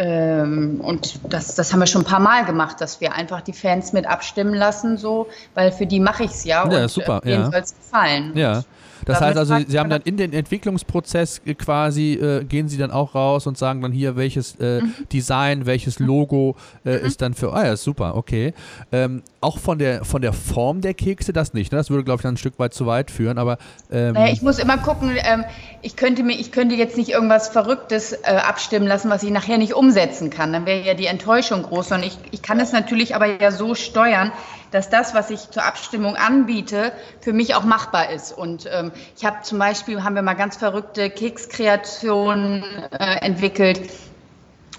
[0.01, 3.53] Ähm, und das, das haben wir schon ein paar Mal gemacht, dass wir einfach die
[3.53, 6.71] Fans mit abstimmen lassen, so, weil für die mache ich es ja.
[6.71, 7.19] Ja, und, super.
[7.25, 7.51] Äh, denen ja.
[7.51, 8.33] soll es gefallen.
[8.37, 8.63] Ja.
[9.09, 13.15] Das heißt also, Sie haben dann in den Entwicklungsprozess quasi, äh, gehen Sie dann auch
[13.15, 14.95] raus und sagen dann hier, welches äh, mhm.
[15.11, 17.07] Design, welches Logo äh, mhm.
[17.07, 18.53] ist dann für, ah ja, super, okay.
[18.93, 21.79] Ähm, auch von der, von der Form der Kekse das nicht, ne?
[21.79, 23.57] das würde, glaube ich, dann ein Stück weit zu weit führen, aber...
[23.91, 25.45] Ähm, naja, ich muss immer gucken, ähm,
[25.81, 29.57] ich, könnte mir, ich könnte jetzt nicht irgendwas Verrücktes äh, abstimmen lassen, was ich nachher
[29.57, 33.15] nicht umsetzen kann, dann wäre ja die Enttäuschung groß und ich, ich kann es natürlich
[33.15, 34.33] aber ja so steuern,
[34.71, 38.33] dass das, was ich zur Abstimmung anbiete, für mich auch machbar ist.
[38.33, 43.91] Und ähm, ich habe zum Beispiel, haben wir mal ganz verrückte Kekskreationen äh, entwickelt.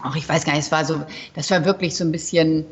[0.04, 1.04] Auch ich weiß gar nicht, es war so,
[1.36, 2.66] das war wirklich so ein bisschen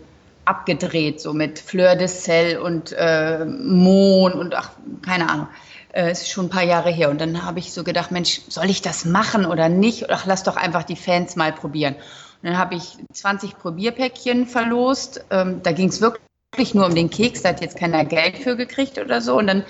[0.45, 4.71] abgedreht, so mit Fleur de Sel und äh, Mohn und ach,
[5.05, 5.47] keine Ahnung.
[5.91, 7.09] Äh, es ist schon ein paar Jahre her.
[7.09, 10.09] Und dann habe ich so gedacht, Mensch, soll ich das machen oder nicht?
[10.09, 11.95] Ach, lass doch einfach die Fans mal probieren.
[11.95, 15.25] Und dann habe ich 20 Probierpäckchen verlost.
[15.31, 16.26] Ähm, da ging es wirklich
[16.57, 19.37] wirklich nur um den Keks, da hat jetzt keiner Geld für gekriegt oder so.
[19.37, 19.63] Und dann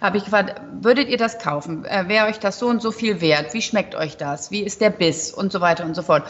[0.00, 1.84] habe ich gefragt, würdet ihr das kaufen?
[1.84, 3.52] Äh, Wäre euch das so und so viel wert?
[3.52, 4.50] Wie schmeckt euch das?
[4.50, 5.30] Wie ist der Biss?
[5.32, 6.24] Und so weiter und so fort.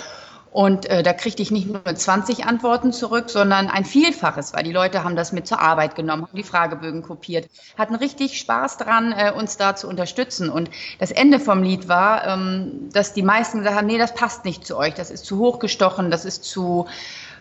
[0.50, 4.72] Und äh, da kriegte ich nicht nur 20 Antworten zurück, sondern ein Vielfaches, weil die
[4.72, 9.12] Leute haben das mit zur Arbeit genommen, haben die Fragebögen kopiert, hatten richtig Spaß dran,
[9.12, 10.50] äh, uns da zu unterstützen.
[10.50, 10.68] Und
[10.98, 14.66] das Ende vom Lied war, ähm, dass die meisten gesagt haben, nee, das passt nicht
[14.66, 16.86] zu euch, das ist zu hochgestochen, das ist zu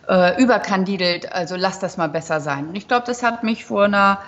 [0.09, 2.67] äh, überkandidelt, also lasst das mal besser sein.
[2.67, 4.19] Und ich glaube, das hat mich vor einer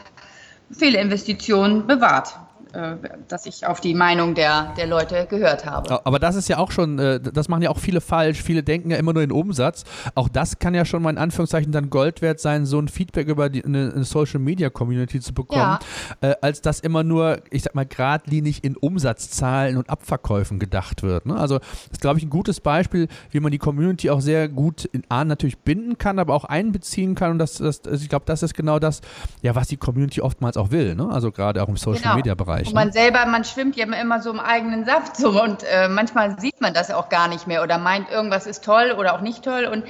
[0.72, 2.36] Fehlinvestition bewahrt.
[2.74, 2.96] Äh,
[3.28, 6.06] dass ich auf die Meinung der, der Leute gehört habe.
[6.06, 8.42] Aber das ist ja auch schon, äh, das machen ja auch viele falsch.
[8.42, 9.84] Viele denken ja immer nur in Umsatz.
[10.16, 13.28] Auch das kann ja schon mal in Anführungszeichen dann Gold wert sein, so ein Feedback
[13.28, 15.80] über die, eine, eine Social Media Community zu bekommen,
[16.22, 16.30] ja.
[16.30, 21.26] äh, als dass immer nur, ich sag mal, geradlinig in Umsatzzahlen und Abverkäufen gedacht wird.
[21.26, 21.36] Ne?
[21.36, 24.86] Also, das ist, glaube ich, ein gutes Beispiel, wie man die Community auch sehr gut
[24.86, 27.32] in A natürlich binden kann, aber auch einbeziehen kann.
[27.32, 29.02] Und das, das also ich glaube, das ist genau das,
[29.42, 30.96] ja, was die Community oftmals auch will.
[30.96, 31.10] Ne?
[31.10, 32.16] Also, gerade auch im Social genau.
[32.16, 32.61] Media Bereich.
[32.68, 32.94] Und man ne?
[32.94, 36.74] selber, man schwimmt ja immer so im eigenen Saft so und äh, manchmal sieht man
[36.74, 39.84] das auch gar nicht mehr oder meint, irgendwas ist toll oder auch nicht toll und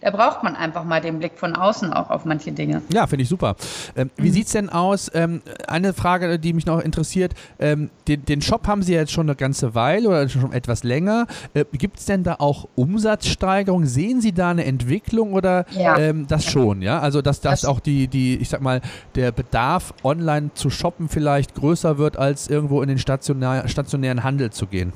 [0.00, 2.82] da braucht man einfach mal den Blick von außen auch auf manche Dinge.
[2.92, 3.56] Ja, finde ich super.
[3.96, 4.32] Ähm, wie mhm.
[4.32, 5.10] sieht es denn aus?
[5.14, 9.28] Ähm, eine Frage, die mich noch interessiert, ähm, den, den, Shop haben Sie jetzt schon
[9.28, 11.26] eine ganze Weile oder schon etwas länger.
[11.54, 13.86] Äh, Gibt es denn da auch Umsatzsteigerung?
[13.86, 15.96] Sehen Sie da eine Entwicklung oder ja.
[15.96, 17.00] Ähm, das schon, ja?
[17.00, 18.82] Also dass, dass das auch die, die, ich sag mal,
[19.14, 24.50] der Bedarf online zu shoppen vielleicht größer wird als irgendwo in den stationär, stationären Handel
[24.50, 24.92] zu gehen?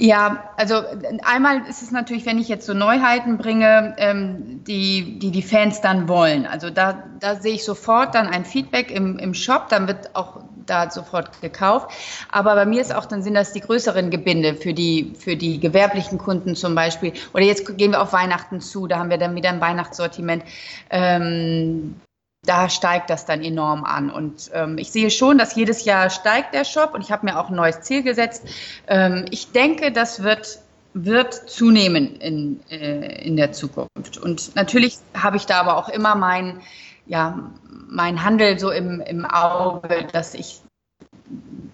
[0.00, 0.82] Ja, also
[1.24, 5.82] einmal ist es natürlich, wenn ich jetzt so Neuheiten bringe, ähm, die, die die Fans
[5.82, 6.46] dann wollen.
[6.46, 10.40] Also da, da sehe ich sofort dann ein Feedback im, im Shop, dann wird auch
[10.64, 11.90] da sofort gekauft.
[12.30, 15.60] Aber bei mir ist auch, dann sind das die größeren Gebinde für die, für die
[15.60, 17.12] gewerblichen Kunden zum Beispiel.
[17.34, 20.44] Oder jetzt gehen wir auf Weihnachten zu, da haben wir dann wieder ein Weihnachtssortiment.
[20.88, 21.96] Ähm,
[22.42, 24.10] da steigt das dann enorm an.
[24.10, 27.38] Und ähm, ich sehe schon, dass jedes Jahr steigt der Shop und ich habe mir
[27.38, 28.44] auch ein neues Ziel gesetzt.
[28.86, 30.58] Ähm, ich denke, das wird,
[30.94, 34.16] wird zunehmen in, äh, in der Zukunft.
[34.18, 36.60] Und natürlich habe ich da aber auch immer mein,
[37.06, 37.50] ja,
[37.88, 40.62] mein Handel so im, im Auge, dass ich,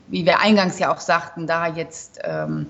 [0.09, 2.67] wie wir eingangs ja auch sagten, da jetzt ähm,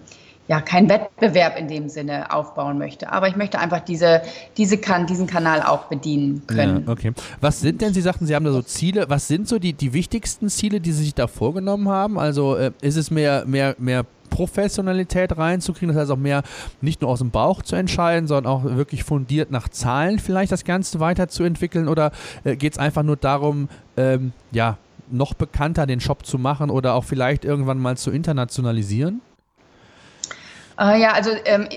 [0.49, 3.11] ja, keinen Wettbewerb in dem Sinne aufbauen möchte.
[3.11, 4.23] Aber ich möchte einfach diese,
[4.57, 6.85] diese kan diesen Kanal auch bedienen können.
[6.87, 7.13] Ja, okay.
[7.41, 9.93] Was sind denn, Sie sagten, Sie haben da so Ziele, was sind so die, die
[9.93, 12.19] wichtigsten Ziele, die Sie sich da vorgenommen haben?
[12.19, 16.43] Also äh, ist es mehr, mehr, mehr Professionalität reinzukriegen, das heißt auch mehr
[16.81, 20.65] nicht nur aus dem Bauch zu entscheiden, sondern auch wirklich fundiert nach Zahlen vielleicht das
[20.65, 22.13] Ganze weiterzuentwickeln oder
[22.45, 24.79] äh, geht es einfach nur darum, ähm, ja,
[25.11, 29.21] noch bekannter den Shop zu machen oder auch vielleicht irgendwann mal zu internationalisieren?
[30.79, 31.69] Äh, ja, also ähm,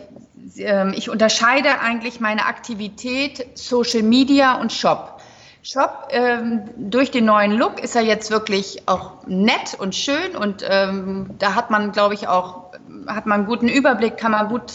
[0.57, 5.21] ähm, ich unterscheide eigentlich meine Aktivität Social Media und Shop.
[5.61, 10.63] Shop, ähm, durch den neuen Look ist er jetzt wirklich auch nett und schön und
[10.67, 12.71] ähm, da hat man, glaube ich, auch
[13.07, 14.73] hat man einen guten Überblick, kann man gut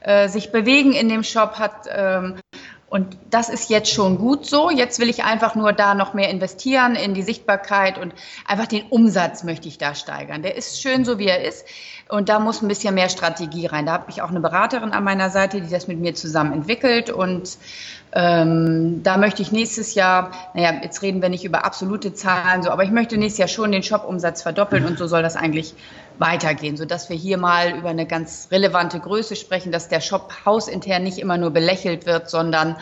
[0.00, 2.36] äh, sich bewegen in dem Shop, hat ähm,
[2.94, 4.70] und das ist jetzt schon gut so.
[4.70, 8.14] Jetzt will ich einfach nur da noch mehr investieren in die Sichtbarkeit und
[8.46, 10.44] einfach den Umsatz möchte ich da steigern.
[10.44, 11.66] Der ist schön so, wie er ist.
[12.08, 13.86] Und da muss ein bisschen mehr Strategie rein.
[13.86, 17.10] Da habe ich auch eine Beraterin an meiner Seite, die das mit mir zusammen entwickelt.
[17.10, 17.58] Und
[18.16, 22.70] ähm, da möchte ich nächstes Jahr, naja, jetzt reden wir nicht über absolute Zahlen, so,
[22.70, 25.74] aber ich möchte nächstes Jahr schon den Shop-Umsatz verdoppeln und so soll das eigentlich
[26.18, 31.02] weitergehen, sodass wir hier mal über eine ganz relevante Größe sprechen, dass der Shop hausintern
[31.02, 32.76] nicht immer nur belächelt wird, sondern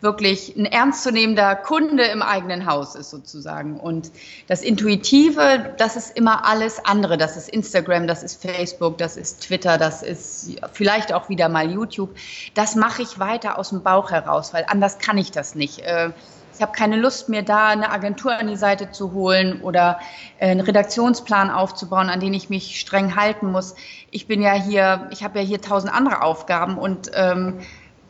[0.00, 3.80] wirklich ein ernstzunehmender Kunde im eigenen Haus ist sozusagen.
[3.80, 4.10] Und
[4.46, 7.16] das Intuitive, das ist immer alles andere.
[7.16, 11.70] Das ist Instagram, das ist Facebook, das ist Twitter, das ist vielleicht auch wieder mal
[11.70, 12.14] YouTube.
[12.54, 15.80] Das mache ich weiter aus dem Bauch heraus, weil anders kann ich das nicht.
[15.80, 16.10] Äh,
[16.56, 19.98] ich habe keine Lust mehr da, eine Agentur an die Seite zu holen oder
[20.38, 23.74] äh, einen Redaktionsplan aufzubauen, an den ich mich streng halten muss.
[24.10, 27.58] Ich bin ja hier, ich habe ja hier tausend andere Aufgaben und ähm,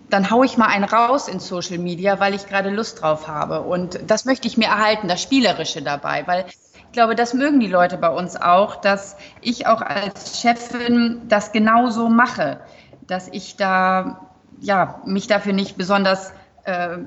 [0.09, 3.63] dann haue ich mal einen raus in Social Media, weil ich gerade Lust drauf habe.
[3.63, 7.67] Und das möchte ich mir erhalten, das Spielerische dabei, weil ich glaube, das mögen die
[7.67, 12.61] Leute bei uns auch, dass ich auch als Chefin das genauso mache,
[13.07, 16.33] dass ich da, ja, mich dafür nicht besonders
[16.65, 16.99] äh,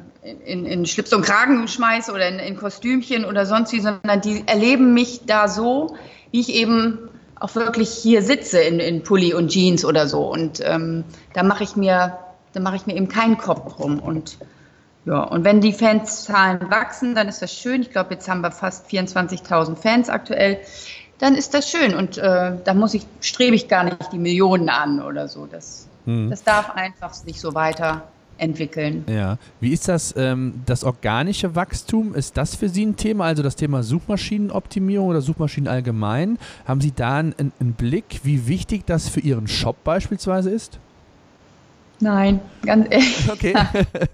[0.45, 4.43] in, in Schlips und Kragen schmeiße oder in, in Kostümchen oder sonst wie, sondern die
[4.45, 5.95] erleben mich da so,
[6.31, 7.09] wie ich eben
[7.39, 10.29] auch wirklich hier sitze in, in Pulli und Jeans oder so.
[10.29, 12.17] Und ähm, da mache ich mir
[12.59, 13.99] dann mache ich mir eben keinen Kopf drum.
[13.99, 14.37] Und
[15.05, 17.81] ja, und wenn die Fanzahlen wachsen, dann ist das schön.
[17.81, 20.59] Ich glaube, jetzt haben wir fast 24.000 Fans aktuell.
[21.19, 24.69] Dann ist das schön und äh, da muss ich strebe ich gar nicht die Millionen
[24.69, 25.45] an oder so.
[25.45, 26.29] Das, hm.
[26.29, 29.03] das darf einfach sich so weiterentwickeln.
[29.09, 32.13] Ja, wie ist das, ähm, das organische Wachstum?
[32.15, 36.37] Ist das für Sie ein Thema, also das Thema Suchmaschinenoptimierung oder Suchmaschinen allgemein?
[36.65, 40.79] Haben Sie da einen, einen Blick, wie wichtig das für Ihren Shop beispielsweise ist?
[42.01, 43.29] Nein, ganz ehrlich.
[43.29, 43.53] Okay.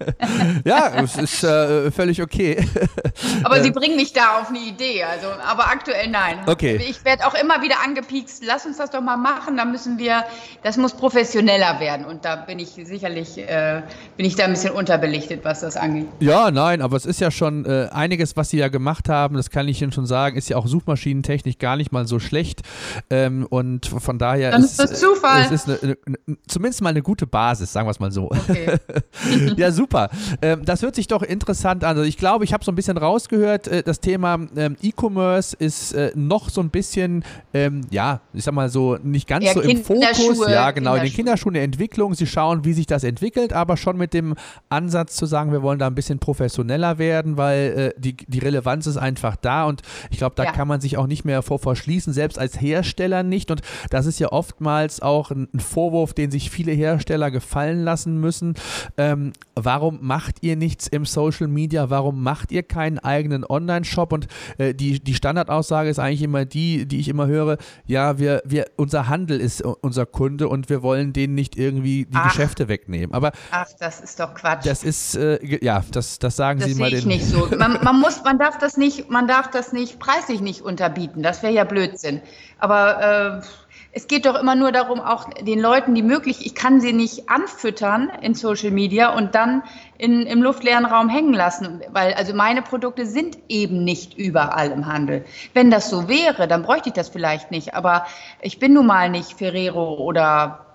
[0.65, 2.65] ja, es ist äh, völlig okay.
[3.43, 6.39] aber Sie bringen mich da auf eine Idee, also, aber aktuell nein.
[6.47, 6.77] Okay.
[6.89, 10.23] Ich werde auch immer wieder angepiekst, lass uns das doch mal machen, da müssen wir,
[10.63, 13.83] das muss professioneller werden und da bin ich sicherlich, äh,
[14.17, 16.07] bin ich da ein bisschen unterbelichtet, was das angeht.
[16.19, 19.51] Ja, nein, aber es ist ja schon äh, einiges, was Sie ja gemacht haben, das
[19.51, 22.63] kann ich Ihnen schon sagen, ist ja auch suchmaschinentechnisch gar nicht mal so schlecht
[23.11, 25.43] ähm, und von daher Dann ist, ist das Zufall.
[25.43, 28.31] Es ist eine, eine, zumindest mal eine gute Basis sagen wir es mal so.
[28.31, 28.77] Okay.
[29.57, 30.09] ja, super.
[30.41, 31.97] Ähm, das hört sich doch interessant an.
[31.97, 35.91] Also ich glaube, ich habe so ein bisschen rausgehört, äh, das Thema ähm, E-Commerce ist
[35.91, 39.59] äh, noch so ein bisschen, ähm, ja, ich sag mal so, nicht ganz ja, so
[39.59, 40.47] im Fokus.
[40.47, 42.13] Ja, genau, in den Kinderschuhen der Entwicklung.
[42.13, 44.35] Sie schauen, wie sich das entwickelt, aber schon mit dem
[44.69, 48.87] Ansatz zu sagen, wir wollen da ein bisschen professioneller werden, weil äh, die, die Relevanz
[48.87, 50.53] ist einfach da und ich glaube, da ja.
[50.53, 53.51] kann man sich auch nicht mehr vor verschließen, selbst als Hersteller nicht.
[53.51, 57.83] Und das ist ja oftmals auch ein, ein Vorwurf, den sich viele Hersteller gefallen gefallen
[57.83, 58.55] lassen müssen.
[58.97, 61.89] Ähm, warum macht ihr nichts im Social Media?
[61.89, 64.13] Warum macht ihr keinen eigenen Online-Shop?
[64.13, 68.41] Und äh, die, die Standardaussage ist eigentlich immer die, die ich immer höre, ja, wir,
[68.45, 72.67] wir, unser Handel ist unser Kunde und wir wollen denen nicht irgendwie die ach, Geschäfte
[72.67, 73.13] wegnehmen.
[73.13, 74.65] Aber ach, das ist doch Quatsch.
[74.65, 76.91] Das ist, äh, ja, das, das sagen das Sie mal.
[76.91, 77.47] Das sehe ich nicht so.
[77.55, 81.23] Man, man, muss, man darf das nicht, man darf das nicht preislich nicht unterbieten.
[81.23, 82.21] Das wäre ja Blödsinn.
[82.59, 83.64] Aber äh,
[83.97, 87.29] es geht doch immer nur darum, auch den Leuten die möglich, ich kann sie nicht
[87.29, 89.63] anfüttern in Social Media und dann
[89.97, 94.85] in, im luftleeren Raum hängen lassen, weil also meine Produkte sind eben nicht überall im
[94.85, 95.23] Handel.
[95.53, 98.05] Wenn das so wäre, dann bräuchte ich das vielleicht nicht, aber
[98.41, 100.65] ich bin nun mal nicht Ferrero oder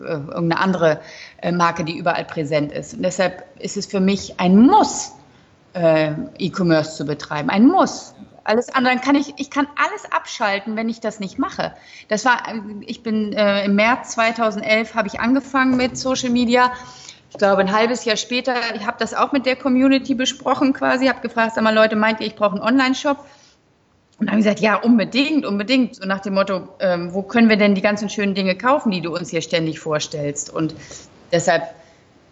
[0.00, 1.00] äh, irgendeine andere
[1.42, 2.94] äh, Marke, die überall präsent ist.
[2.94, 5.12] Und deshalb ist es für mich ein Muss,
[5.74, 8.14] äh, E-Commerce zu betreiben, ein Muss.
[8.44, 11.74] Alles andere kann ich, ich kann alles abschalten, wenn ich das nicht mache.
[12.08, 12.42] Das war,
[12.82, 16.72] ich bin äh, im März 2011 habe ich angefangen mit Social Media.
[17.30, 21.06] Ich glaube, ein halbes Jahr später, ich habe das auch mit der Community besprochen quasi,
[21.06, 23.18] habe gefragt, sag mal Leute, meint ihr, ich brauche einen Online-Shop?
[24.18, 25.96] Und dann haben gesagt, ja, unbedingt, unbedingt.
[25.96, 29.00] So nach dem Motto, ähm, wo können wir denn die ganzen schönen Dinge kaufen, die
[29.00, 30.50] du uns hier ständig vorstellst?
[30.50, 30.76] Und
[31.32, 31.74] deshalb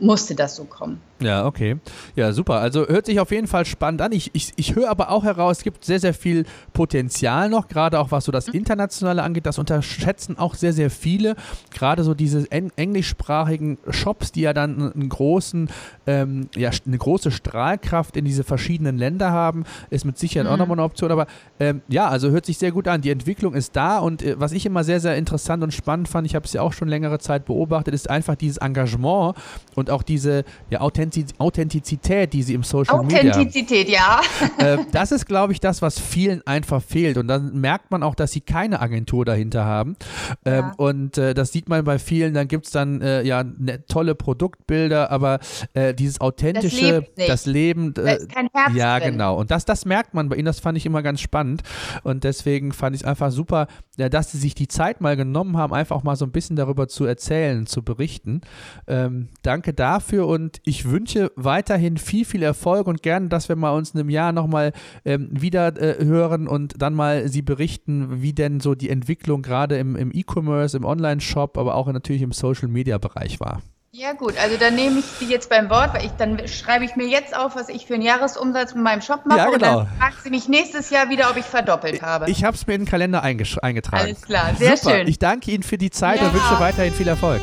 [0.02, 1.00] musste das so kommen.
[1.22, 1.76] Ja, okay.
[2.16, 2.54] Ja, super.
[2.54, 4.12] Also hört sich auf jeden Fall spannend an.
[4.12, 8.00] Ich, ich, ich höre aber auch heraus, es gibt sehr, sehr viel Potenzial noch, gerade
[8.00, 8.54] auch was so das mhm.
[8.54, 9.46] Internationale angeht.
[9.46, 11.36] Das unterschätzen auch sehr, sehr viele.
[11.72, 15.70] Gerade so diese englischsprachigen Shops, die ja dann einen großen,
[16.06, 20.54] ähm, ja, eine große Strahlkraft in diese verschiedenen Länder haben, ist mit Sicherheit mhm.
[20.54, 21.12] auch nochmal eine Option.
[21.12, 21.26] Aber
[21.60, 23.00] ähm, ja, also hört sich sehr gut an.
[23.00, 26.26] Die Entwicklung ist da und äh, was ich immer sehr, sehr interessant und spannend fand,
[26.26, 29.36] ich habe es ja auch schon längere Zeit beobachtet, ist einfach dieses Engagement
[29.76, 34.20] und auch diese ja, Authentizität, die sie im Social Media Media Authentizität, ja.
[34.58, 37.16] Äh, das ist, glaube ich, das, was vielen einfach fehlt.
[37.16, 39.96] Und dann merkt man auch, dass sie keine Agentur dahinter haben.
[40.44, 40.74] Ähm, ja.
[40.76, 42.34] Und äh, das sieht man bei vielen.
[42.34, 45.40] Dann gibt es dann äh, ja ne, tolle Produktbilder, aber
[45.74, 47.94] äh, dieses authentische, das, das Leben.
[47.94, 49.12] da ist kein Herz ja, drin.
[49.12, 49.38] genau.
[49.38, 50.46] Und das, das merkt man bei ihnen.
[50.46, 51.62] Das fand ich immer ganz spannend.
[52.02, 55.56] Und deswegen fand ich es einfach super, ja, dass sie sich die Zeit mal genommen
[55.56, 58.42] haben, einfach auch mal so ein bisschen darüber zu erzählen, zu berichten.
[58.86, 63.72] Ähm, danke dafür und ich wünsche weiterhin viel, viel Erfolg und gerne, dass wir mal
[63.72, 64.72] uns in einem Jahr nochmal
[65.04, 69.76] ähm, wieder äh, hören und dann mal Sie berichten, wie denn so die Entwicklung gerade
[69.78, 73.60] im, im E-Commerce, im Online-Shop, aber auch natürlich im Social-Media-Bereich war.
[73.94, 76.96] Ja gut, also dann nehme ich Sie jetzt beim Wort, weil ich dann schreibe ich
[76.96, 79.80] mir jetzt auf, was ich für einen Jahresumsatz mit meinem Shop mache ja, genau.
[79.80, 82.30] und dann fragen Sie mich nächstes Jahr wieder, ob ich verdoppelt habe.
[82.30, 83.82] Ich habe es mir in den Kalender eingetragen.
[83.90, 84.96] Alles klar, sehr Super.
[84.96, 85.08] schön.
[85.08, 86.28] Ich danke Ihnen für die Zeit ja.
[86.28, 87.42] und wünsche weiterhin viel Erfolg.